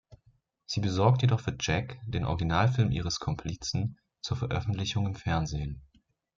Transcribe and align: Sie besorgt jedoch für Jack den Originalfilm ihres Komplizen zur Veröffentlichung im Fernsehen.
Sie 0.65 0.79
besorgt 0.79 1.21
jedoch 1.21 1.41
für 1.41 1.55
Jack 1.59 1.99
den 2.07 2.25
Originalfilm 2.25 2.89
ihres 2.89 3.19
Komplizen 3.19 3.99
zur 4.23 4.35
Veröffentlichung 4.35 5.05
im 5.05 5.13
Fernsehen. 5.13 5.83